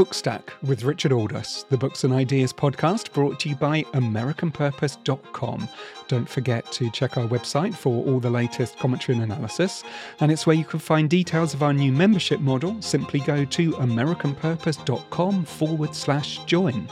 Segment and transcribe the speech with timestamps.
[0.00, 5.68] Bookstack with Richard Aldous, the Books and Ideas podcast brought to you by AmericanPurpose.com.
[6.08, 9.84] Don't forget to check our website for all the latest commentary and analysis,
[10.20, 12.80] and it's where you can find details of our new membership model.
[12.80, 16.88] Simply go to AmericanPurpose.com forward slash join.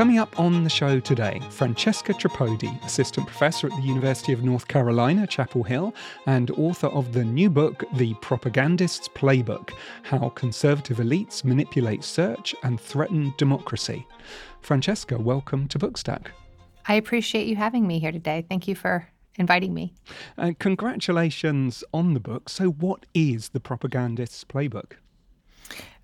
[0.00, 4.66] Coming up on the show today, Francesca Tripodi, Assistant Professor at the University of North
[4.66, 9.72] Carolina, Chapel Hill, and author of the new book, The Propagandist's Playbook
[10.04, 14.06] How Conservative Elites Manipulate Search and Threaten Democracy.
[14.62, 16.28] Francesca, welcome to Bookstack.
[16.88, 18.46] I appreciate you having me here today.
[18.48, 19.92] Thank you for inviting me.
[20.38, 22.48] Uh, congratulations on the book.
[22.48, 24.92] So, what is The Propagandist's Playbook?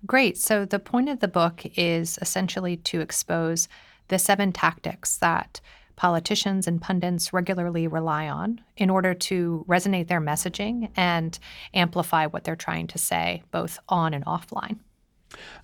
[0.05, 0.37] Great.
[0.37, 3.67] So, the point of the book is essentially to expose
[4.09, 5.59] the seven tactics that
[5.95, 11.39] politicians and pundits regularly rely on in order to resonate their messaging and
[11.73, 14.77] amplify what they're trying to say, both on and offline.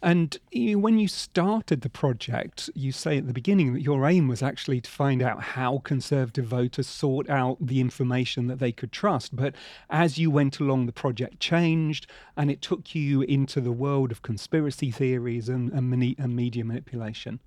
[0.01, 4.43] And when you started the project, you say at the beginning that your aim was
[4.43, 9.35] actually to find out how conservative voters sought out the information that they could trust.
[9.35, 9.55] But
[9.89, 14.21] as you went along, the project changed and it took you into the world of
[14.21, 17.39] conspiracy theories and, and, and media manipulation.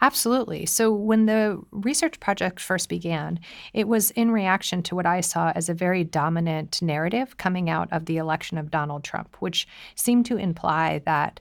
[0.00, 0.66] Absolutely.
[0.66, 3.40] So, when the research project first began,
[3.72, 7.92] it was in reaction to what I saw as a very dominant narrative coming out
[7.92, 11.40] of the election of Donald Trump, which seemed to imply that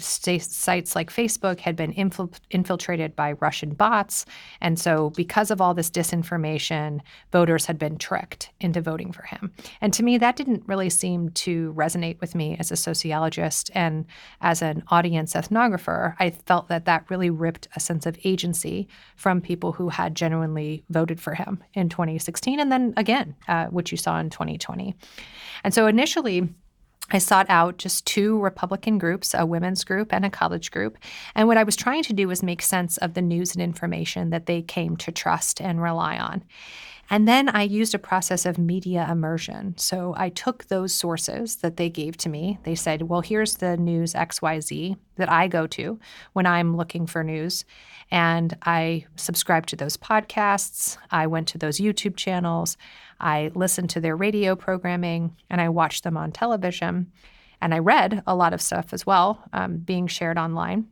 [0.00, 4.24] sites like Facebook had been infil- infiltrated by Russian bots.
[4.60, 9.52] And so, because of all this disinformation, voters had been tricked into voting for him.
[9.80, 13.70] And to me, that didn't really seem to resonate with me as a sociologist.
[13.74, 14.06] And
[14.40, 19.40] as an audience ethnographer, I felt that that really ripped a sense of agency from
[19.40, 23.98] people who had genuinely voted for him in 2016 and then again, uh, which you
[23.98, 24.94] saw in 2020.
[25.64, 26.48] And so, initially,
[27.12, 30.96] I sought out just two Republican groups, a women's group and a college group.
[31.34, 34.30] And what I was trying to do was make sense of the news and information
[34.30, 36.42] that they came to trust and rely on.
[37.12, 39.74] And then I used a process of media immersion.
[39.76, 42.58] So I took those sources that they gave to me.
[42.62, 46.00] They said, well, here's the news XYZ that I go to
[46.32, 47.66] when I'm looking for news.
[48.10, 50.96] And I subscribed to those podcasts.
[51.10, 52.78] I went to those YouTube channels.
[53.20, 57.12] I listened to their radio programming and I watched them on television.
[57.60, 60.86] And I read a lot of stuff as well um, being shared online.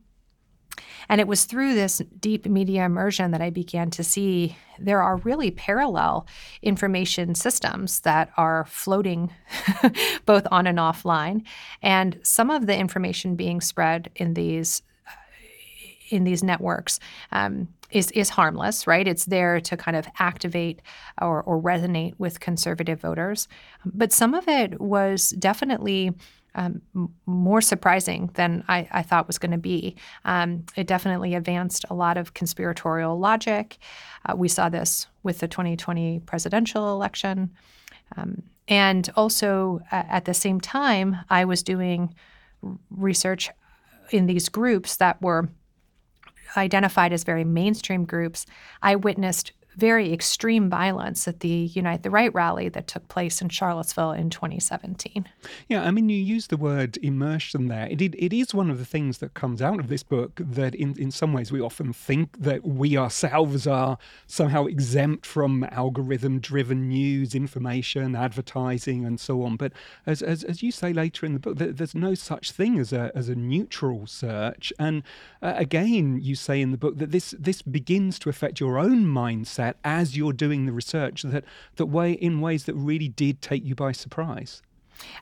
[1.09, 5.17] And it was through this deep media immersion that I began to see there are
[5.17, 6.25] really parallel
[6.61, 9.31] information systems that are floating
[10.25, 11.43] both on and offline.
[11.81, 15.11] And some of the information being spread in these uh,
[16.09, 16.99] in these networks
[17.31, 19.07] um, is is harmless, right?
[19.07, 20.81] It's there to kind of activate
[21.21, 23.47] or, or resonate with conservative voters.
[23.85, 26.13] But some of it was definitely
[26.55, 26.81] um,
[27.25, 29.95] more surprising than I, I thought was going to be.
[30.25, 33.77] Um, it definitely advanced a lot of conspiratorial logic.
[34.25, 37.51] Uh, we saw this with the 2020 presidential election.
[38.17, 42.13] Um, and also, uh, at the same time, I was doing
[42.89, 43.49] research
[44.11, 45.49] in these groups that were
[46.57, 48.45] identified as very mainstream groups.
[48.81, 53.49] I witnessed very extreme violence at the Unite the Right rally that took place in
[53.49, 55.27] Charlottesville in 2017.
[55.69, 57.87] Yeah, I mean, you use the word immersion there.
[57.87, 60.75] It, it, it is one of the things that comes out of this book that,
[60.75, 63.97] in, in some ways, we often think that we ourselves are
[64.27, 69.55] somehow exempt from algorithm driven news, information, advertising, and so on.
[69.55, 69.73] But
[70.05, 73.11] as, as, as you say later in the book, there's no such thing as a,
[73.15, 74.71] as a neutral search.
[74.77, 75.01] And
[75.41, 79.07] uh, again, you say in the book that this, this begins to affect your own
[79.07, 81.43] mindset as you're doing the research that
[81.75, 84.61] that way in ways that really did take you by surprise.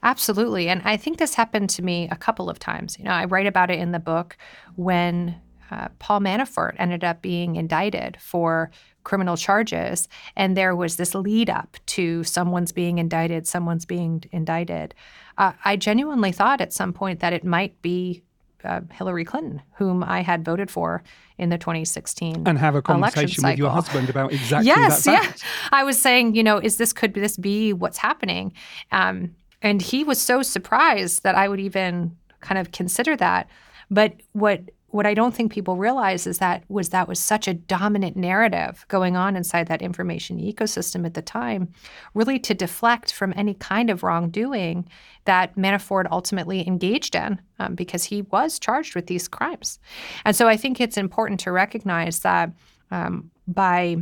[0.04, 0.68] Absolutely.
[0.70, 2.98] And I think this happened to me a couple of times.
[2.98, 4.38] You know, I write about it in the book
[4.76, 5.40] when
[5.72, 8.72] uh, Paul Manafort ended up being indicted for
[9.04, 10.08] criminal charges.
[10.36, 14.94] And there was this lead up to someone's being indicted, someone's being indicted.
[15.38, 18.24] Uh, I genuinely thought at some point that it might be
[18.64, 21.04] uh, Hillary Clinton, whom I had voted for
[21.38, 25.24] in the 2016 and have a conversation with your husband about exactly yes, that.
[25.24, 25.70] Yes, yeah.
[25.72, 28.54] I was saying, you know, is this could this be what's happening?
[28.92, 33.50] Um, and he was so surprised that I would even kind of consider that.
[33.92, 37.54] But what what I don't think people realize is that was that was such a
[37.54, 41.72] dominant narrative going on inside that information ecosystem at the time,
[42.14, 44.88] really to deflect from any kind of wrongdoing
[45.26, 49.80] that Manafort ultimately engaged in, um, because he was charged with these crimes.
[50.26, 52.52] And so I think it's important to recognize that
[52.92, 53.98] um, by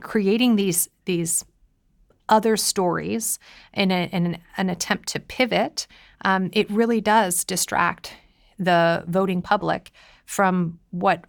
[0.00, 1.44] creating these these
[2.28, 3.38] other stories
[3.74, 5.86] in, a, in an, an, attempt to pivot,
[6.24, 8.14] um, it really does distract
[8.64, 9.92] the voting public
[10.26, 11.24] from what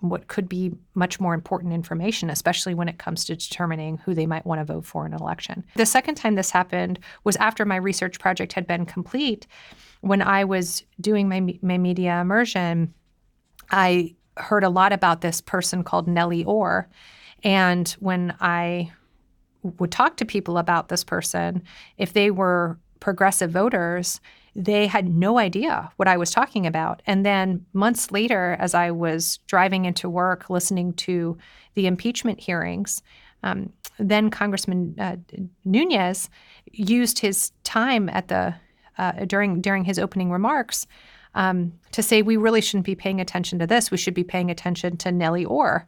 [0.00, 4.26] what could be much more important information, especially when it comes to determining who they
[4.26, 5.64] might want to vote for in an election.
[5.74, 9.48] The second time this happened was after my research project had been complete.
[10.00, 12.94] When I was doing my, my media immersion,
[13.72, 16.88] I heard a lot about this person called Nellie Ohr.
[17.42, 18.92] And when I
[19.62, 21.62] would talk to people about this person,
[21.96, 24.20] if they were progressive voters,
[24.58, 27.00] they had no idea what I was talking about.
[27.06, 31.38] And then months later, as I was driving into work listening to
[31.74, 33.00] the impeachment hearings,
[33.44, 35.16] um, then Congressman uh,
[35.64, 36.28] Nunes
[36.72, 38.52] used his time at the
[38.98, 40.88] uh, during during his opening remarks
[41.36, 43.92] um, to say we really shouldn't be paying attention to this.
[43.92, 45.86] We should be paying attention to Nellie Ohr.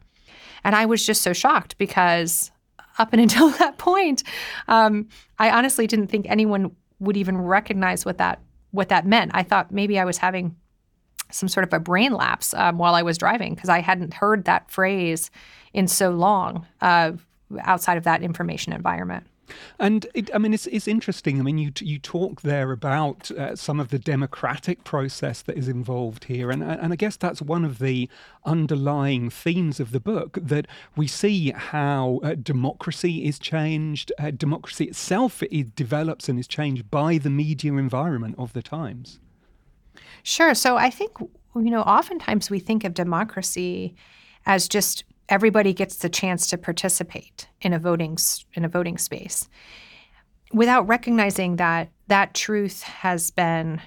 [0.63, 2.51] And I was just so shocked because
[2.99, 4.23] up and until that point,
[4.69, 5.09] um,
[5.39, 8.39] I honestly didn't think anyone would even recognize what that
[8.71, 9.31] what that meant.
[9.33, 10.55] I thought maybe I was having
[11.29, 14.45] some sort of a brain lapse um, while I was driving because I hadn't heard
[14.45, 15.31] that phrase
[15.73, 17.13] in so long uh,
[17.61, 19.27] outside of that information environment.
[19.79, 21.39] And it, I mean, it's, it's interesting.
[21.39, 25.67] I mean, you you talk there about uh, some of the democratic process that is
[25.67, 28.09] involved here, and and I guess that's one of the
[28.45, 34.85] underlying themes of the book that we see how uh, democracy is changed, uh, democracy
[34.85, 39.19] itself it develops and is changed by the media environment of the times.
[40.23, 40.53] Sure.
[40.53, 43.95] So I think you know, oftentimes we think of democracy
[44.45, 48.17] as just everybody gets the chance to participate in a voting
[48.53, 49.49] in a voting space
[50.53, 53.81] without recognizing that that truth has been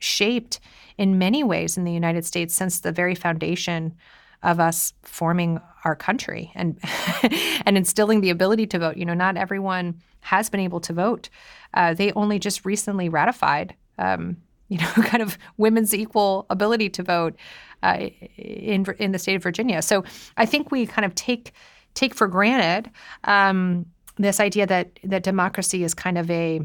[0.00, 0.60] shaped
[0.98, 3.94] in many ways in the United States since the very foundation
[4.42, 6.78] of us forming our country and
[7.64, 8.96] and instilling the ability to vote.
[8.96, 11.28] You know, not everyone has been able to vote.
[11.72, 14.36] Uh, they only just recently ratified, um,
[14.68, 17.36] you know, kind of women's equal ability to vote
[17.82, 19.82] uh, in in the state of Virginia.
[19.82, 20.04] So
[20.36, 21.52] I think we kind of take
[21.94, 22.90] take for granted
[23.24, 23.86] um,
[24.16, 26.60] this idea that that democracy is kind of a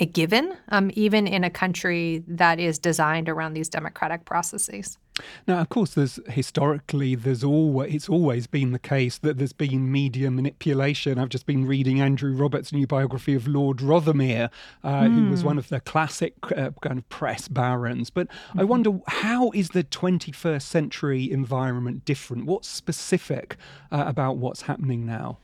[0.00, 4.98] a given, um, even in a country that is designed around these democratic processes.
[5.46, 9.90] Now, of course, there's historically there's always it's always been the case that there's been
[9.90, 11.18] media manipulation.
[11.18, 14.50] I've just been reading Andrew Roberts' new biography of Lord Rothermere,
[14.84, 15.14] uh, mm.
[15.14, 15.46] who was hmm.
[15.46, 18.10] one of the classic uh, kind of press barons.
[18.10, 18.60] But mm-hmm.
[18.60, 22.46] I wonder how is the 21st century environment different?
[22.46, 23.56] What's specific
[23.90, 25.38] uh, about what's happening now?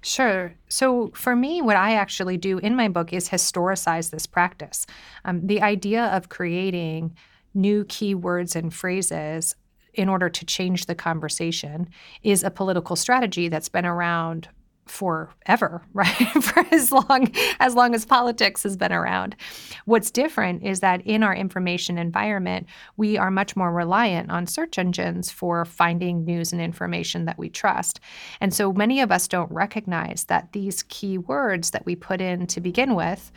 [0.00, 0.54] Sure.
[0.68, 4.86] So, for me, what I actually do in my book is historicize this practice.
[5.24, 7.16] Um, the idea of creating
[7.54, 9.56] new keywords and phrases
[9.94, 11.88] in order to change the conversation
[12.22, 14.48] is a political strategy that's been around
[14.90, 16.14] forever, right?
[16.42, 19.36] For as long as long as politics has been around.
[19.84, 24.78] What's different is that in our information environment, we are much more reliant on search
[24.78, 28.00] engines for finding news and information that we trust.
[28.40, 32.46] And so many of us don't recognize that these key words that we put in
[32.48, 33.30] to begin with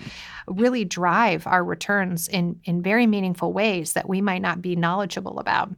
[0.48, 5.40] really drive our returns in in very meaningful ways that we might not be knowledgeable
[5.40, 5.72] about.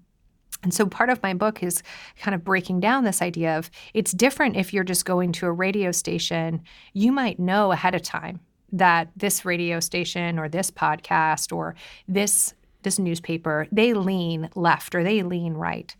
[0.63, 1.83] And so part of my book is
[2.19, 5.51] kind of breaking down this idea of it's different if you're just going to a
[5.51, 6.63] radio station.
[6.93, 8.39] You might know ahead of time
[8.71, 11.75] that this radio station or this podcast or
[12.07, 12.53] this
[12.83, 15.95] this newspaper, they lean left or they lean right.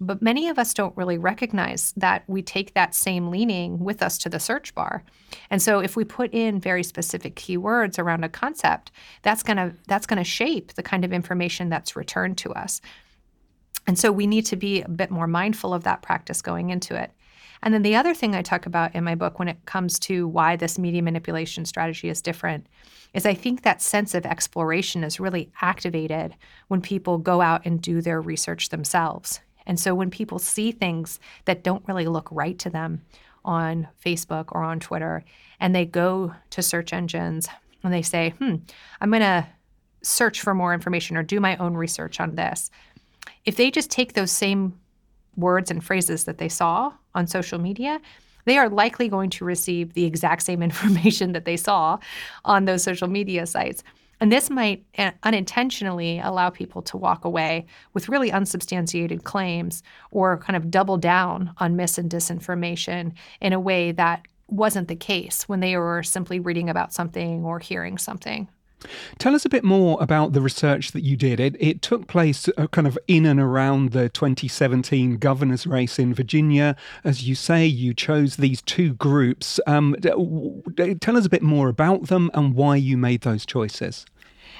[0.00, 4.16] But many of us don't really recognize that we take that same leaning with us
[4.18, 5.02] to the search bar.
[5.50, 9.74] And so if we put in very specific keywords around a concept, that's going to
[9.86, 12.80] that's going to shape the kind of information that's returned to us.
[13.88, 16.94] And so we need to be a bit more mindful of that practice going into
[16.94, 17.10] it.
[17.62, 20.28] And then the other thing I talk about in my book when it comes to
[20.28, 22.66] why this media manipulation strategy is different
[23.14, 26.36] is I think that sense of exploration is really activated
[26.68, 29.40] when people go out and do their research themselves.
[29.66, 33.00] And so when people see things that don't really look right to them
[33.42, 35.24] on Facebook or on Twitter,
[35.58, 37.48] and they go to search engines
[37.82, 38.56] and they say, hmm,
[39.00, 39.46] I'm going to
[40.02, 42.70] search for more information or do my own research on this
[43.48, 44.78] if they just take those same
[45.34, 47.98] words and phrases that they saw on social media,
[48.44, 51.98] they are likely going to receive the exact same information that they saw
[52.44, 53.82] on those social media sites.
[54.20, 57.64] And this might uh, unintentionally allow people to walk away
[57.94, 63.60] with really unsubstantiated claims or kind of double down on mis and disinformation in a
[63.60, 68.46] way that wasn't the case when they were simply reading about something or hearing something.
[69.18, 71.40] Tell us a bit more about the research that you did.
[71.40, 76.14] It, it took place uh, kind of in and around the 2017 governor's race in
[76.14, 76.76] Virginia.
[77.04, 79.60] As you say, you chose these two groups.
[79.66, 79.96] Um,
[81.00, 84.06] tell us a bit more about them and why you made those choices.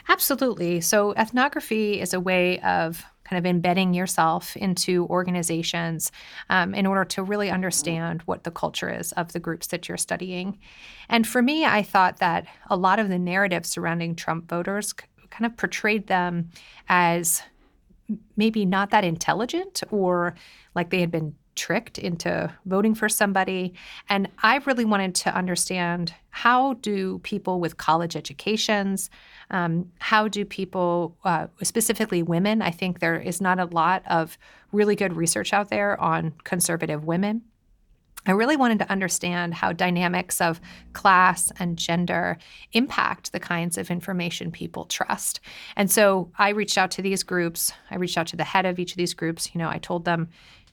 [0.08, 0.80] Absolutely.
[0.80, 6.11] So, ethnography is a way of kind of embedding yourself into organizations
[6.49, 9.99] um, in order to really understand what the culture is of the groups that you're
[9.99, 10.58] studying.
[11.08, 15.44] And for me, I thought that a lot of the narrative surrounding Trump voters kind
[15.44, 16.50] of portrayed them
[16.88, 17.42] as
[18.37, 20.35] maybe not that intelligent or
[20.75, 23.74] like they had been tricked into voting for somebody.
[24.08, 29.10] And I really wanted to understand how do people with college educations,
[29.50, 34.38] um, how do people, uh, specifically women, I think there is not a lot of
[34.72, 37.42] really good research out there on conservative women.
[38.26, 40.60] I really wanted to understand how dynamics of
[40.92, 42.36] class and gender
[42.72, 45.40] impact the kinds of information people trust.
[45.76, 47.72] And so I reached out to these groups.
[47.90, 49.54] I reached out to the head of each of these groups.
[49.54, 50.28] You know, I told them,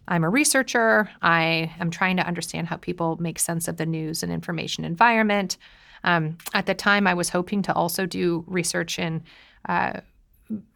[0.08, 1.10] I'm a researcher.
[1.22, 5.58] I am trying to understand how people make sense of the news and information environment.
[6.04, 9.24] Um, at the time, I was hoping to also do research in
[9.68, 10.02] uh,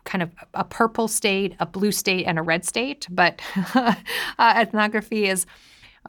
[0.03, 3.07] kind of a purple state, a blue state, and a red state.
[3.09, 3.41] But
[3.75, 3.93] uh,
[4.39, 5.45] ethnography is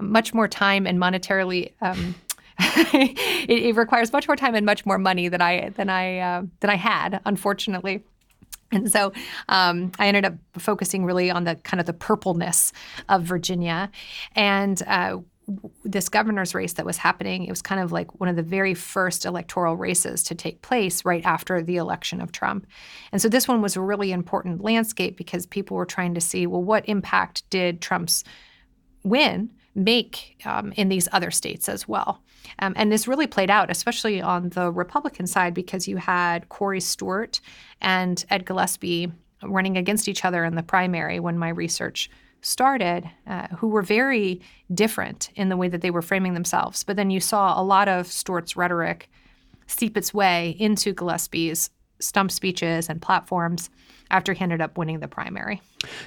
[0.00, 1.72] much more time and monetarily.
[1.82, 2.14] Um,
[2.58, 6.42] it, it, requires much more time and much more money than I than I uh,
[6.60, 8.04] than I had, unfortunately.
[8.72, 9.12] And so
[9.48, 12.72] um, I ended up focusing really on the kind of the purpleness
[13.08, 13.90] of Virginia.
[14.36, 15.18] And uh,
[15.84, 18.74] this governor's race that was happening, it was kind of like one of the very
[18.74, 22.66] first electoral races to take place right after the election of Trump.
[23.12, 26.46] And so this one was a really important landscape because people were trying to see
[26.46, 28.24] well, what impact did Trump's
[29.02, 29.50] win
[29.84, 32.22] make um, in these other states as well?
[32.58, 36.80] Um, and this really played out, especially on the Republican side, because you had Corey
[36.80, 37.40] Stewart
[37.80, 42.10] and Ed Gillespie running against each other in the primary when my research
[42.42, 44.40] started, uh, who were very
[44.72, 46.84] different in the way that they were framing themselves.
[46.84, 49.10] But then you saw a lot of Stewart's rhetoric
[49.66, 51.70] seep its way into Gillespie's
[52.00, 53.70] stump speeches and platforms
[54.10, 55.62] after he ended up winning the primary.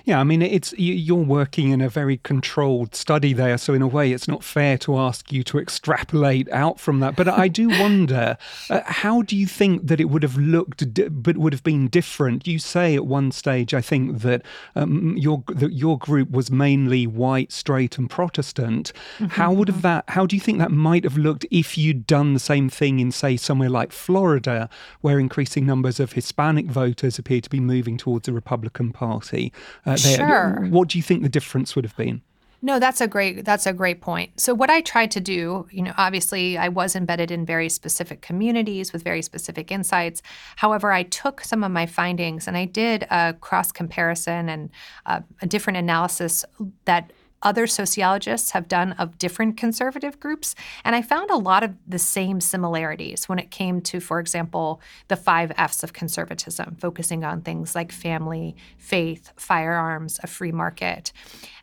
[0.06, 3.88] Yeah, I mean, it's you're working in a very controlled study there, so in a
[3.88, 7.16] way, it's not fair to ask you to extrapolate out from that.
[7.16, 8.38] But I do wonder,
[8.70, 11.88] uh, how do you think that it would have looked, di- but would have been
[11.88, 12.46] different?
[12.46, 14.44] You say at one stage, I think that
[14.76, 18.94] um, your that your group was mainly white, straight, and Protestant.
[19.18, 19.26] Mm-hmm.
[19.26, 20.06] How would have that?
[20.10, 23.12] How do you think that might have looked if you'd done the same thing in,
[23.12, 24.70] say, somewhere like Florida,
[25.02, 29.52] where increasing numbers of Hispanic voters appear to be moving towards the Republican Party?
[29.86, 30.68] Uh, sure.
[30.70, 32.22] What do you think the difference would have been?
[32.66, 34.40] No, that's a great that's a great point.
[34.40, 38.22] So what I tried to do, you know, obviously I was embedded in very specific
[38.22, 40.22] communities with very specific insights.
[40.56, 44.70] However, I took some of my findings and I did a cross comparison and
[45.06, 46.46] a, a different analysis
[46.86, 47.12] that
[47.44, 50.56] other sociologists have done of different conservative groups.
[50.84, 54.82] And I found a lot of the same similarities when it came to, for example,
[55.10, 61.12] the five F's of conservatism, focusing on things like family, faith, firearms, a free market,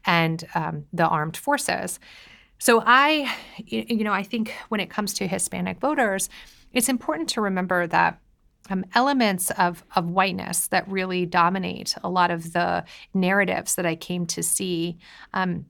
[0.05, 1.99] and um, the armed forces.
[2.59, 6.29] So I, you know, I think when it comes to Hispanic voters,
[6.73, 8.21] it's important to remember that
[8.71, 13.97] um, elements of, of whiteness that really dominate a lot of the narratives that I
[13.97, 14.97] came to see.
[15.35, 15.67] Um,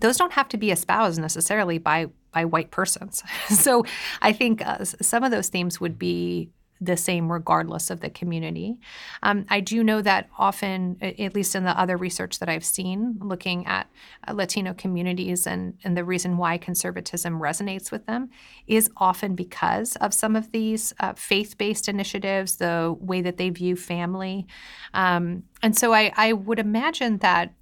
[0.00, 3.24] those don't have to be espoused necessarily by by white persons.
[3.48, 3.84] so
[4.20, 6.50] I think uh, some of those themes would be
[6.80, 8.78] the same regardless of the community.
[9.22, 13.18] Um, I do know that often, at least in the other research that I've seen,
[13.20, 13.90] looking at
[14.26, 18.30] uh, Latino communities and, and the reason why conservatism resonates with them
[18.66, 23.50] is often because of some of these uh, faith based initiatives, the way that they
[23.50, 24.46] view family.
[24.94, 27.54] Um, and so I, I would imagine that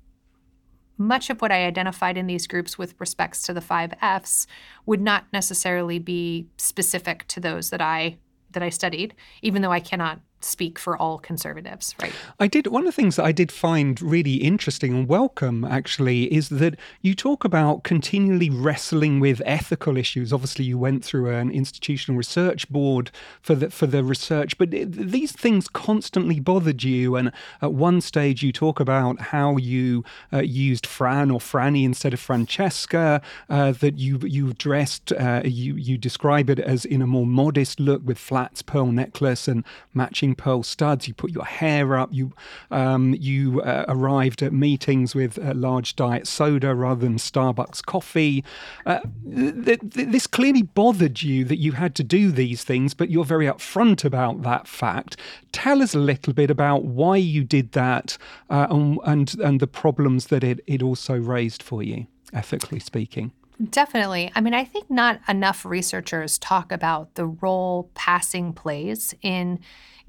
[0.98, 4.46] much of what I identified in these groups with respects to the five F's
[4.86, 8.16] would not necessarily be specific to those that I
[8.56, 12.12] that I studied, even though I cannot speak for all conservatives, right?
[12.38, 12.66] I did.
[12.68, 16.76] One of the things that I did find really interesting and welcome, actually, is that
[17.02, 20.32] you talk about continually wrestling with ethical issues.
[20.32, 23.10] Obviously, you went through an institutional research board
[23.40, 27.16] for the for the research, but these things constantly bothered you.
[27.16, 32.12] And at one stage, you talk about how you uh, used Fran or Franny instead
[32.12, 33.20] of Francesca.
[33.48, 37.80] Uh, that you you dressed, uh, you you describe it as in a more modest
[37.80, 41.08] look with flats, pearl necklace, and matching pearl studs.
[41.08, 42.10] You put your hair up.
[42.12, 42.32] You
[42.70, 48.44] um, you uh, arrived at meetings with a large diet soda rather than Starbucks coffee.
[48.84, 53.10] Uh, th- th- this clearly bothered you that you had to do these things, but
[53.10, 55.16] you're very upfront about that fact.
[55.52, 58.18] Tell us a little bit about why you did that
[58.50, 63.32] uh, and, and and the problems that it it also raised for you, ethically speaking.
[63.70, 64.30] Definitely.
[64.34, 69.60] I mean, I think not enough researchers talk about the role passing plays in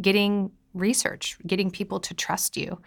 [0.01, 2.81] getting research, getting people to trust you.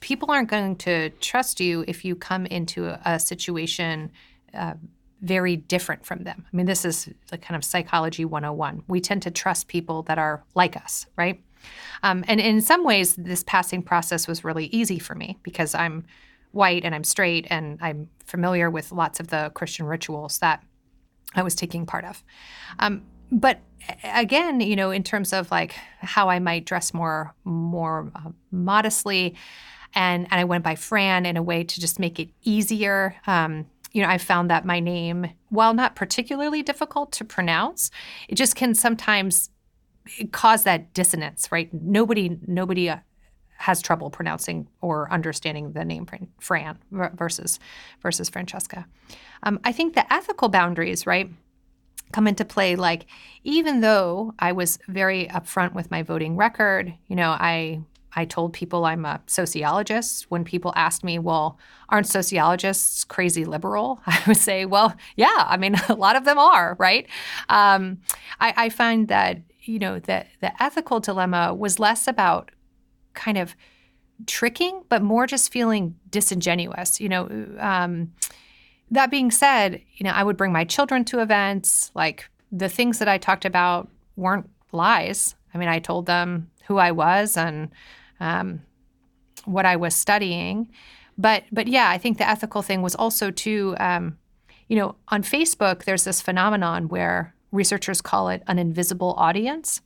[0.00, 4.10] People aren't going to trust you if you come into a, situation
[4.52, 4.74] uh,
[5.20, 6.44] very different from them.
[6.52, 8.82] I mean, this is the kind of psychology 101.
[8.88, 11.40] We tend to trust people that are like us, right?
[12.02, 16.04] Um, and in some ways, this passing process was really easy for me because I'm
[16.52, 20.62] white and I'm straight and I'm familiar with lots of the Christian rituals that
[21.34, 22.22] I was taking part of.
[22.78, 23.60] Um, but
[24.04, 29.34] again, you know, in terms of like how I might dress more more uh, modestly,
[29.94, 33.16] and and I went by Fran in a way to just make it easier.
[33.26, 37.90] Um, you know, I found that my name, while not particularly difficult to pronounce,
[38.28, 39.50] it just can sometimes
[40.32, 41.72] cause that dissonance, right?
[41.72, 42.98] Nobody nobody uh,
[43.62, 46.04] has trouble pronouncing or understanding the name
[46.40, 47.60] Fran versus
[48.02, 48.86] versus Francesca.
[49.44, 51.30] Um, I think the ethical boundaries, right?
[52.12, 53.06] come into play like
[53.42, 57.80] even though i was very upfront with my voting record you know i
[58.14, 63.98] i told people i'm a sociologist when people asked me well aren't sociologists crazy liberal
[64.06, 67.08] i would say well yeah i mean a lot of them are right
[67.48, 67.98] um,
[68.40, 72.50] I, I find that you know the the ethical dilemma was less about
[73.14, 73.54] kind of
[74.26, 77.28] tricking but more just feeling disingenuous you know
[77.58, 78.12] um,
[78.92, 81.90] that being said, you know, I would bring my children to events.
[81.94, 85.34] Like the things that I talked about weren't lies.
[85.52, 87.70] I mean, I told them who I was and
[88.20, 88.60] um,
[89.46, 90.70] what I was studying.
[91.16, 93.74] But but yeah, I think the ethical thing was also too.
[93.80, 94.18] Um,
[94.68, 99.80] you know, on Facebook, there's this phenomenon where researchers call it an invisible audience.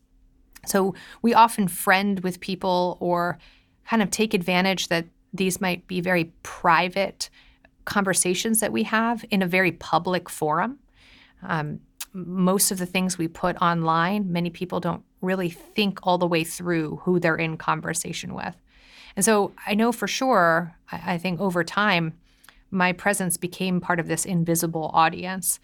[0.69, 3.39] So we often friend with people or
[3.89, 7.31] kind of take advantage that these might be very private
[7.85, 10.79] conversations that we have in a very public forum.
[11.43, 11.81] Um,
[12.13, 16.45] most of the things we put online, many people don't really think all the way
[16.45, 18.57] through who they're in conversation with.
[19.15, 22.15] And so I know for sure, I, I think over time,
[22.71, 25.61] my presence became part of this invisible audience.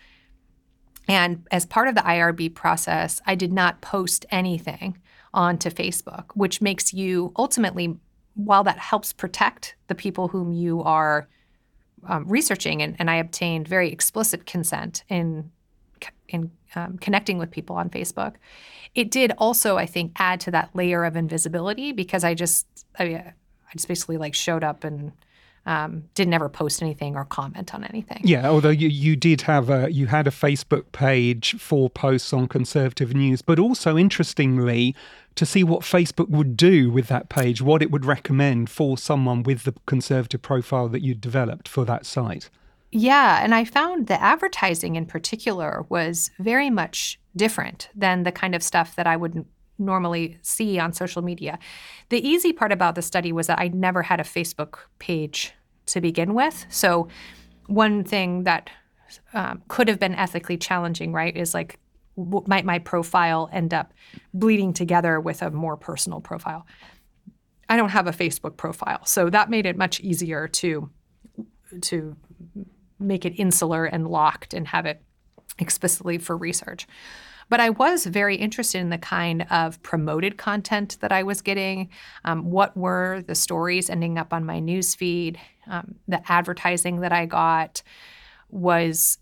[1.09, 4.99] And as part of the IRB process, I did not post anything
[5.35, 7.97] onto Facebook, which makes you ultimately,
[8.35, 11.29] while that helps protect the people whom you are
[12.07, 15.53] um, researching, and, and, I obtained very explicit consent in
[16.29, 18.35] in um, connecting with people on Facebook.
[18.95, 22.67] It did also, I think, add to that layer of invisibility because I just,
[22.99, 25.13] I, mean, I just basically like showed up and
[25.67, 28.21] um, didn't ever post anything or comment on anything.
[28.25, 32.49] Yeah, although you, you did have a you had a Facebook page for posts on
[32.49, 34.95] conservative news, but also interestingly,
[35.35, 39.43] to see what Facebook would do with that page, what it would recommend for someone
[39.43, 42.51] with the conservative profile that you developed for that site.
[42.91, 48.55] Yeah, and I found the advertising in particular was very much different than the kind
[48.55, 49.47] of stuff that I would
[49.83, 51.59] normally see on social media.
[52.09, 55.53] The easy part about the study was that I never had a Facebook page
[55.87, 56.67] to begin with.
[56.71, 57.09] So,
[57.67, 58.71] one thing that
[59.35, 61.79] um, could have been ethically challenging, right, is like,
[62.17, 63.93] w- might my profile end up
[64.35, 66.67] bleeding together with a more personal profile?
[67.69, 70.91] I don't have a Facebook profile, so that made it much easier to
[71.83, 72.17] to
[72.99, 75.03] make it insular and locked and have it
[75.59, 76.87] explicitly for research.
[77.53, 81.91] But I was very interested in the kind of promoted content that I was getting.
[82.25, 85.37] Um, what were the stories ending up on my newsfeed?
[85.67, 87.83] Um, the advertising that I got
[88.49, 89.19] was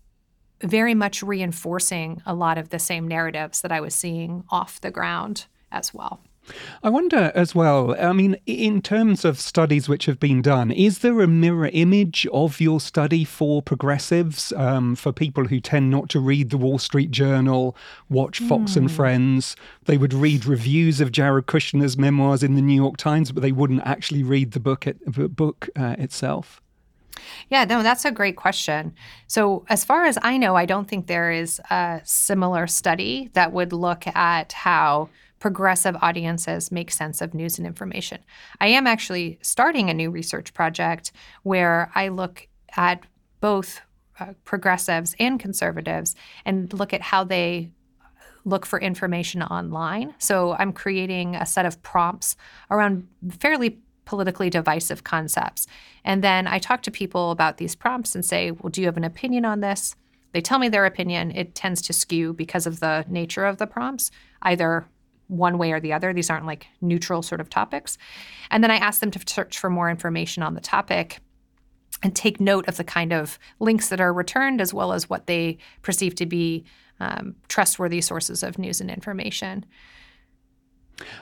[0.61, 4.91] very much reinforcing a lot of the same narratives that I was seeing off the
[4.91, 6.21] ground as well.
[6.83, 10.99] I wonder as well, I mean, in terms of studies which have been done, is
[10.99, 16.09] there a mirror image of your study for progressives, um, for people who tend not
[16.09, 17.75] to read the Wall Street Journal,
[18.09, 18.77] watch Fox mm.
[18.77, 18.95] and hmm.
[18.95, 19.55] Friends?
[19.85, 23.51] They would read reviews of Jared Kushner's memoirs in the New York Times, but they
[23.51, 26.61] wouldn't actually read the book, it, the book uh, itself.
[27.49, 28.93] Yeah, no, that's a great question.
[29.27, 33.51] So, as far as I know, I don't think there is a similar study that
[33.51, 38.19] would look at how progressive audiences make sense of news and information.
[38.59, 41.11] I am actually starting a new research project
[41.43, 43.03] where I look at
[43.41, 43.81] both
[44.19, 47.71] uh, progressives and conservatives and look at how they
[48.45, 50.13] look for information online.
[50.19, 52.35] So I'm creating a set of prompts
[52.69, 53.07] around
[53.39, 53.79] fairly
[54.11, 55.65] politically divisive concepts.
[56.03, 58.97] And then I talk to people about these prompts and say, well, do you have
[58.97, 59.95] an opinion on this?
[60.33, 61.31] They tell me their opinion.
[61.31, 64.85] It tends to skew because of the nature of the prompts, either
[65.27, 66.11] one way or the other.
[66.11, 67.97] These aren't like neutral sort of topics.
[68.49, 71.19] And then I ask them to search for more information on the topic
[72.03, 75.27] and take note of the kind of links that are returned as well as what
[75.27, 76.65] they perceive to be
[76.99, 79.65] um, trustworthy sources of news and information.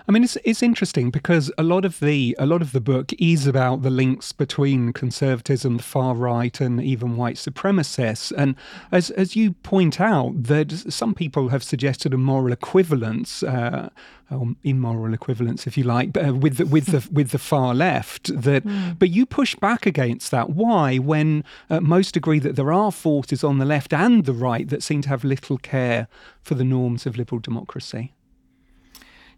[0.08, 3.12] I mean, it's it's interesting because a lot of the a lot of the book
[3.20, 8.32] is about the links between conservatism, the far right, and even white supremacists.
[8.36, 8.56] And
[8.92, 13.44] as as you point out, that some people have suggested a moral equivalence.
[13.44, 13.90] Uh,
[14.32, 18.30] or immoral equivalence, if you like, uh, with the, with the with the far left.
[18.44, 18.98] That, mm.
[19.00, 20.52] but you push back against that.
[20.52, 24.68] Why, when uh, most agree that there are forces on the left and the right
[24.70, 26.08] that seem to have little care
[26.42, 28.14] for the norms of liberal democracy?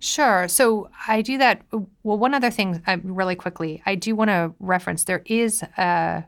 [0.02, 0.48] Sure.
[0.48, 1.62] So I do that.
[2.02, 6.26] Well, one other thing, uh, really quickly, I do want to reference there is a,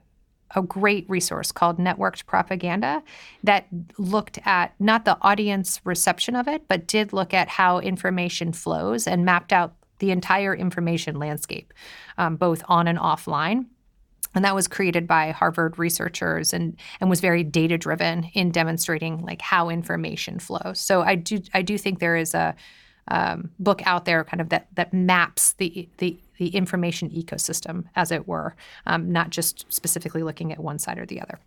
[0.55, 3.01] a great resource called Networked Propaganda
[3.43, 3.65] that
[3.97, 9.07] looked at not the audience reception of it, but did look at how information flows
[9.07, 11.73] and mapped out the entire information landscape,
[12.19, 13.65] um, both on and offline.
[14.35, 19.25] And that was created by Harvard researchers and and was very data driven in demonstrating
[19.25, 20.79] like how information flows.
[20.79, 22.55] So I do I do think there is a
[23.07, 28.11] um, book out there, kind of that that maps the the the information ecosystem, as
[28.11, 31.39] it were, um, not just specifically looking at one side or the other.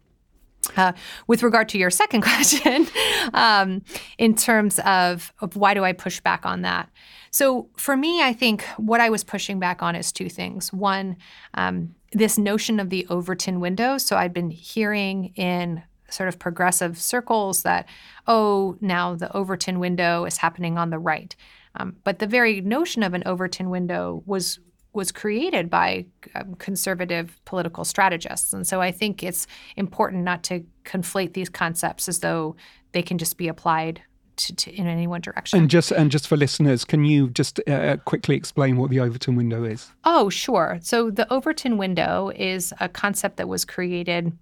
[0.76, 0.92] Uh,
[1.26, 2.86] with regard to your second question,
[3.34, 3.82] um,
[4.18, 6.90] in terms of, of why do I push back on that?
[7.30, 10.72] So for me, I think what I was pushing back on is two things.
[10.72, 11.16] One,
[11.54, 13.98] um, this notion of the Overton window.
[13.98, 17.88] So I've been hearing in sort of progressive circles that,
[18.26, 21.34] oh, now the Overton window is happening on the right.
[21.76, 24.58] Um, but the very notion of an Overton window was
[24.92, 30.64] was created by um, conservative political strategists, and so I think it's important not to
[30.84, 32.56] conflate these concepts as though
[32.92, 34.00] they can just be applied
[34.36, 35.58] to, to, in any one direction.
[35.58, 39.36] And just and just for listeners, can you just uh, quickly explain what the Overton
[39.36, 39.90] window is?
[40.04, 40.78] Oh, sure.
[40.82, 44.32] So the Overton window is a concept that was created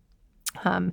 [0.64, 0.92] um,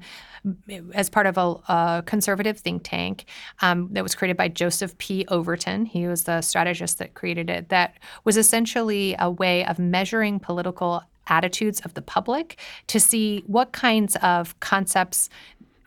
[0.93, 3.26] as part of a, a conservative think tank
[3.62, 5.26] um, that was created by Joseph P.
[5.28, 5.86] Overton.
[5.86, 11.04] He was the strategist that created it, that was essentially a way of measuring political
[11.28, 15.30] attitudes of the public to see what kinds of concepts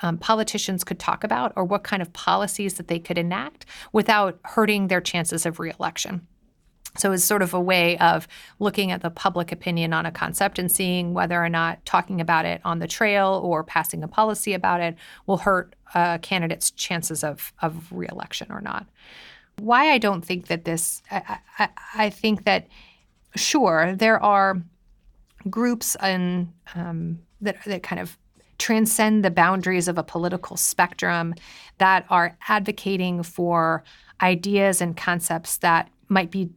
[0.02, 4.38] um, politicians could talk about or what kind of policies that they could enact without
[4.44, 6.26] hurting their chances of reelection.
[6.96, 8.28] So it's sort of a way of
[8.58, 12.46] looking at the public opinion on a concept and seeing whether or not talking about
[12.46, 17.24] it on the trail or passing a policy about it will hurt a candidate's chances
[17.24, 18.86] of, of reelection or not.
[19.58, 22.68] Why I don't think that this, I, I, I think that,
[23.34, 24.62] sure, there are
[25.50, 28.16] groups and um, that, that kind of
[28.58, 31.34] transcend the boundaries of a political spectrum
[31.78, 33.82] that are advocating for
[34.20, 36.50] ideas and concepts that might be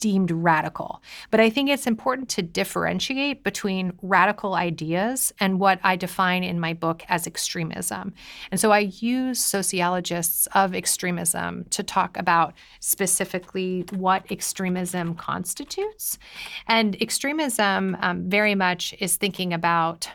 [0.00, 1.02] deemed radical.
[1.30, 6.58] But I think it's important to differentiate between radical ideas and what I define in
[6.58, 8.14] my book as extremism.
[8.50, 16.18] And so I use sociologists of extremism to talk about specifically what extremism constitutes.
[16.66, 20.08] And extremism um, very much is thinking about,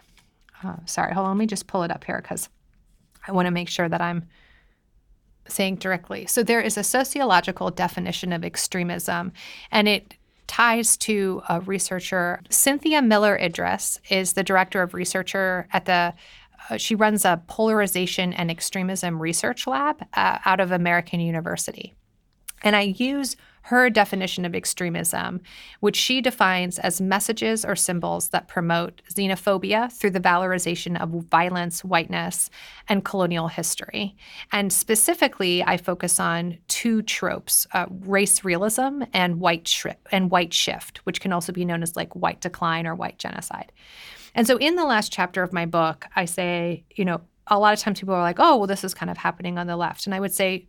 [0.63, 2.49] uh, sorry, hold on, let me just pull it up here because
[3.27, 4.25] I want to make sure that I'm
[5.47, 6.25] saying directly.
[6.25, 9.31] So there is a sociological definition of extremism,
[9.71, 10.15] and it
[10.47, 12.41] ties to a researcher.
[12.49, 16.13] Cynthia Miller Idris is the director of researcher at the
[16.69, 21.93] uh, she runs a polarization and extremism research lab uh, out of American University.
[22.63, 25.41] And I use her definition of extremism,
[25.79, 31.83] which she defines as messages or symbols that promote xenophobia through the valorization of violence,
[31.83, 32.51] whiteness,
[32.87, 34.15] and colonial history.
[34.51, 40.53] And specifically, I focus on two tropes: uh, race realism and white sh- and white
[40.53, 43.71] shift, which can also be known as like white decline or white genocide.
[44.35, 47.73] And so, in the last chapter of my book, I say, you know, a lot
[47.73, 50.05] of times people are like, "Oh, well, this is kind of happening on the left,"
[50.05, 50.67] and I would say,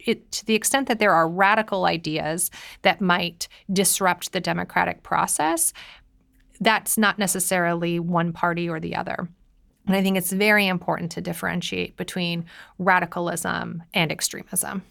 [0.00, 2.50] it, to the extent that there are radical ideas
[2.82, 5.72] that might disrupt the democratic process,
[6.60, 9.28] that's not necessarily one party or the other.
[9.86, 12.44] And I think it's very important to differentiate between
[12.78, 14.82] radicalism and extremism.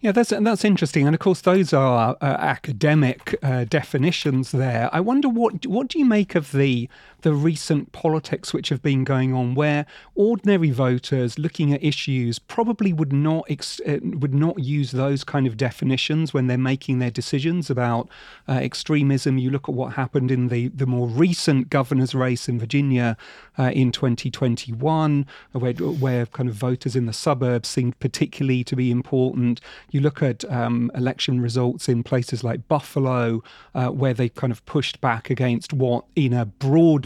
[0.00, 4.50] Yeah, that's that's interesting, and of course those are uh, academic uh, definitions.
[4.50, 6.88] There, I wonder what what do you make of the
[7.22, 12.92] the recent politics which have been going on, where ordinary voters looking at issues probably
[12.92, 17.10] would not ex- uh, would not use those kind of definitions when they're making their
[17.10, 18.08] decisions about
[18.48, 19.38] uh, extremism.
[19.38, 23.16] You look at what happened in the the more recent governor's race in Virginia
[23.58, 28.90] uh, in 2021, where where kind of voters in the suburbs seemed particularly to be
[28.90, 29.60] important.
[29.90, 33.42] You look at um, election results in places like Buffalo,
[33.74, 36.46] uh, where they kind of pushed back against what, in a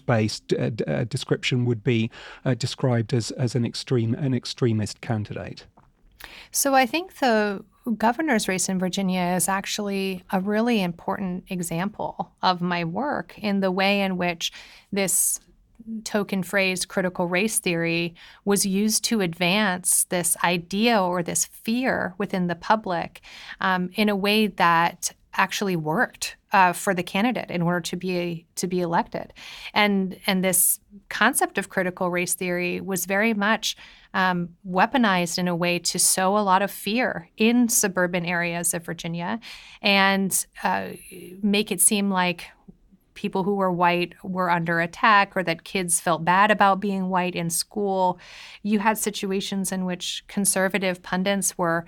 [0.06, 2.10] broad-based uh, uh, description, would be
[2.44, 5.66] uh, described as as an extreme an extremist candidate.
[6.50, 7.64] So I think the
[7.96, 13.72] governor's race in Virginia is actually a really important example of my work in the
[13.72, 14.52] way in which
[14.92, 15.40] this
[16.04, 22.46] token phrase critical race theory was used to advance this idea or this fear within
[22.46, 23.20] the public
[23.60, 28.46] um, in a way that actually worked uh, for the candidate in order to be
[28.56, 29.32] to be elected,
[29.72, 33.76] and and this concept of critical race theory was very much
[34.14, 38.84] um, weaponized in a way to sow a lot of fear in suburban areas of
[38.84, 39.40] Virginia,
[39.80, 40.88] and uh,
[41.42, 42.46] make it seem like
[43.14, 47.34] people who were white were under attack or that kids felt bad about being white
[47.34, 48.18] in school.
[48.62, 51.84] You had situations in which conservative pundits were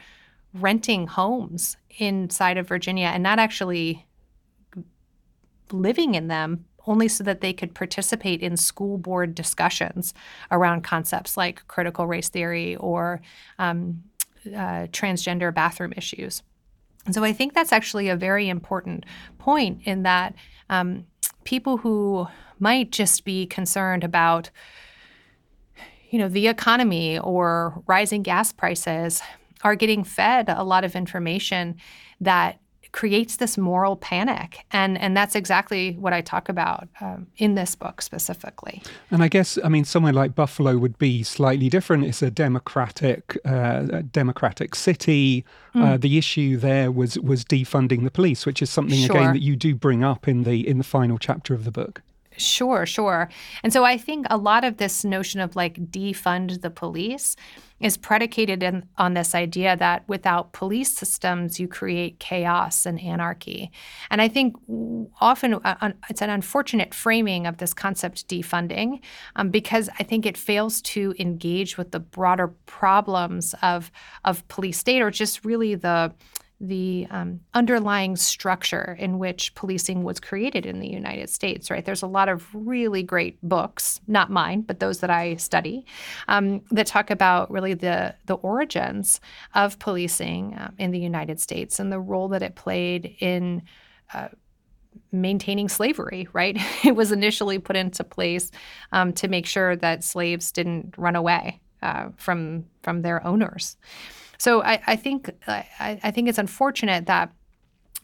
[0.52, 4.06] renting homes inside of Virginia and not actually
[5.72, 10.12] living in them only so that they could participate in school board discussions
[10.50, 13.22] around concepts like critical race theory or
[13.58, 14.02] um,
[14.48, 16.42] uh, transgender bathroom issues.
[17.06, 19.04] And so I think that's actually a very important
[19.38, 20.34] point in that
[20.70, 21.06] um,
[21.44, 22.26] people who
[22.58, 24.50] might just be concerned about
[26.10, 29.20] you know the economy or rising gas prices
[29.62, 31.76] are getting fed a lot of information
[32.20, 32.60] that
[32.94, 37.74] creates this moral panic and and that's exactly what i talk about um, in this
[37.74, 38.80] book specifically
[39.10, 43.36] and i guess i mean somewhere like buffalo would be slightly different it's a democratic
[43.44, 43.80] uh,
[44.12, 45.82] democratic city mm.
[45.82, 49.16] uh, the issue there was was defunding the police which is something sure.
[49.16, 52.00] again that you do bring up in the in the final chapter of the book
[52.36, 53.28] Sure, sure.
[53.62, 57.36] And so I think a lot of this notion of like defund the police
[57.84, 63.70] is predicated in, on this idea that without police systems, you create chaos and anarchy.
[64.10, 64.56] And I think
[65.20, 69.00] often uh, it's an unfortunate framing of this concept defunding
[69.36, 73.92] um, because I think it fails to engage with the broader problems of,
[74.24, 76.14] of police state or just really the
[76.60, 81.84] the um, underlying structure in which policing was created in the United States, right?
[81.84, 85.84] There's a lot of really great books, not mine, but those that I study,
[86.28, 89.20] um, that talk about really the, the origins
[89.54, 93.62] of policing uh, in the United States and the role that it played in.
[94.12, 94.28] Uh,
[95.10, 96.56] maintaining slavery, right?
[96.84, 98.50] it was initially put into place
[98.92, 103.76] um, to make sure that slaves didn't run away uh, from from their owners.
[104.44, 107.32] So I, I think I, I think it's unfortunate that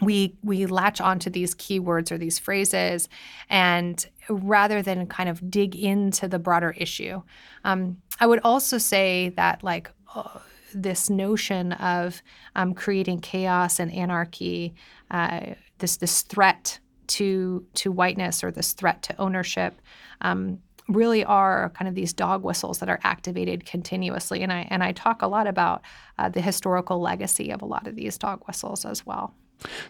[0.00, 3.11] we we latch onto these keywords or these phrases
[3.50, 7.20] and rather than kind of dig into the broader issue.
[7.64, 10.38] Um, i would also say that like uh,
[10.74, 12.22] this notion of
[12.57, 14.74] um, creating chaos and anarchy
[15.11, 15.40] uh,
[15.76, 19.74] this this threat to to whiteness or this threat to ownership
[20.22, 20.59] um,
[20.90, 24.42] really are kind of these dog whistles that are activated continuously.
[24.42, 25.83] And I and I talk a lot about
[26.18, 29.35] uh, the historical legacy of a lot of these dog whistles as well.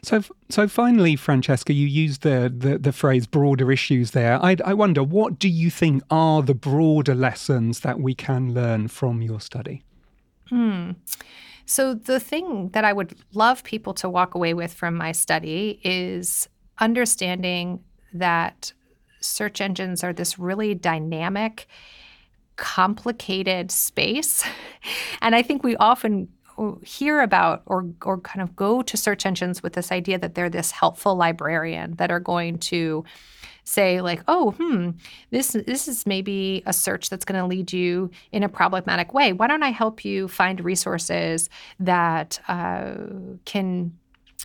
[0.03, 4.43] So, so finally, Francesca, you used the, the, the phrase broader issues there.
[4.43, 8.89] I, I wonder, what do you think are the broader lessons that we can learn
[8.89, 9.85] from your study?
[10.49, 10.93] Hmm.
[11.67, 15.81] So, the thing that I would love people to walk away with from my study
[15.85, 16.49] is
[16.81, 18.73] understanding that
[19.21, 21.67] search engines are this really dynamic,
[22.57, 24.45] complicated space.
[25.23, 26.29] and I think we often
[26.85, 30.51] hear about or or kind of go to search engines with this idea that they're
[30.51, 33.03] this helpful librarian that are going to
[33.65, 34.91] say like oh hmm
[35.31, 39.33] this this is maybe a search that's going to lead you in a problematic way
[39.33, 42.95] why don't i help you find resources that uh,
[43.45, 43.93] can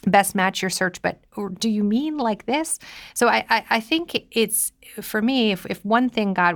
[0.01, 1.19] best match your search but
[1.59, 2.79] do you mean like this?
[3.13, 6.55] So I, I, I think it's for me if, if one thing got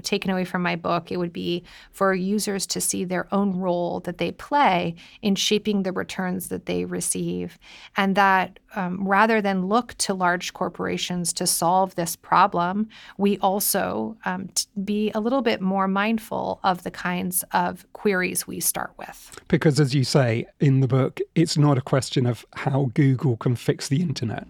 [0.00, 4.00] taken away from my book, it would be for users to see their own role
[4.00, 7.58] that they play in shaping the returns that they receive.
[7.96, 14.16] And that um, rather than look to large corporations to solve this problem, we also
[14.24, 14.48] um,
[14.84, 19.40] be a little bit more mindful of the kinds of queries we start with.
[19.48, 23.56] Because, as you say in the book, it's not a question of how Google can
[23.56, 24.46] fix the internet.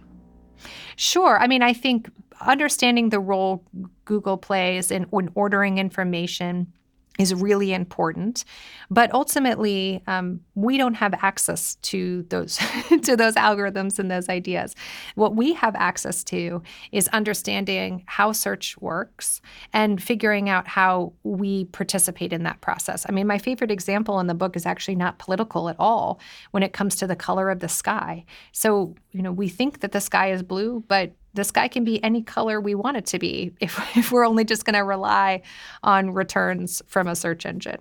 [0.97, 1.39] Sure.
[1.39, 2.11] I mean, I think
[2.41, 3.65] understanding the role
[4.05, 6.73] Google plays in, in ordering information
[7.21, 8.45] is really important.
[8.91, 12.57] But ultimately, um, we don't have access to those
[13.03, 14.75] to those algorithms and those ideas.
[15.17, 21.67] What we have access to is understanding how search works and figuring out how we
[21.67, 23.05] participate in that process.
[23.09, 26.21] I mean, my favorite example in the book is actually not political at all
[26.53, 28.25] when it comes to the color of the sky.
[28.53, 32.03] So, you know, we think that the sky is blue, but the sky can be
[32.03, 35.43] any color we want it to be if, if we're only just going to rely
[35.83, 37.81] on returns from a search engine.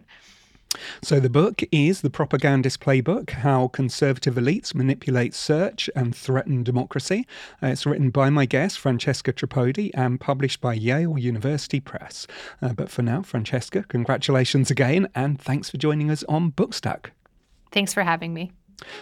[1.02, 7.26] So, the book is The Propagandist Playbook How Conservative Elites Manipulate Search and Threaten Democracy.
[7.64, 12.28] Uh, it's written by my guest, Francesca Tripodi, and published by Yale University Press.
[12.62, 17.08] Uh, but for now, Francesca, congratulations again, and thanks for joining us on Bookstack.
[17.72, 18.52] Thanks for having me.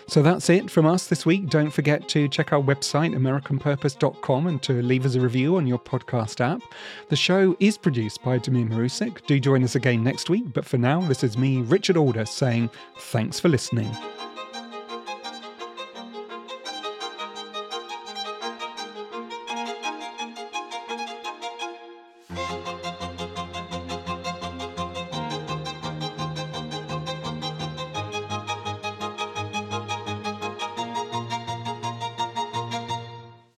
[0.07, 1.49] So that's it from us this week.
[1.49, 5.79] Don't forget to check our website, AmericanPurpose.com, and to leave us a review on your
[5.79, 6.61] podcast app.
[7.09, 9.25] The show is produced by Damir Marusic.
[9.25, 10.53] Do join us again next week.
[10.53, 13.89] But for now, this is me, Richard Aldous, saying thanks for listening.